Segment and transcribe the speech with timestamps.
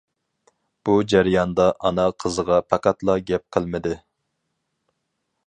[0.87, 3.95] بۇ جەرياندا ئانا قىزىغا پەقەتلا گەپ قىلمىدى.